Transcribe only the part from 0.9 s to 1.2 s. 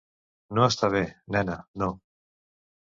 bé,